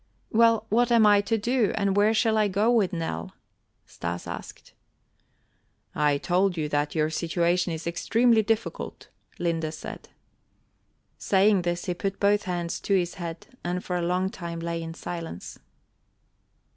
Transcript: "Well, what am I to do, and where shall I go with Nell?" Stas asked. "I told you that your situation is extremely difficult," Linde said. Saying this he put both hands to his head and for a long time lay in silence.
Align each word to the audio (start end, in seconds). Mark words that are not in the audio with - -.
"Well, 0.31 0.65
what 0.69 0.91
am 0.91 1.05
I 1.05 1.21
to 1.21 1.37
do, 1.37 1.73
and 1.75 1.95
where 1.95 2.11
shall 2.15 2.35
I 2.35 2.47
go 2.47 2.71
with 2.71 2.91
Nell?" 2.91 3.33
Stas 3.85 4.25
asked. 4.25 4.73
"I 5.93 6.17
told 6.17 6.57
you 6.57 6.67
that 6.69 6.95
your 6.95 7.11
situation 7.11 7.71
is 7.71 7.85
extremely 7.85 8.41
difficult," 8.41 9.09
Linde 9.37 9.71
said. 9.71 10.09
Saying 11.19 11.61
this 11.61 11.85
he 11.85 11.93
put 11.93 12.19
both 12.19 12.45
hands 12.45 12.79
to 12.79 12.95
his 12.97 13.13
head 13.21 13.45
and 13.63 13.85
for 13.85 13.95
a 13.95 14.01
long 14.01 14.31
time 14.31 14.59
lay 14.59 14.81
in 14.81 14.95
silence. 14.95 15.59